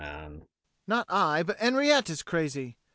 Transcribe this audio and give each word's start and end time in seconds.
Not 0.87 1.05
I, 1.09 1.43
but 1.43 1.59
Henriette, 1.59 2.09
is 2.09 2.23
crazy. 2.23 2.75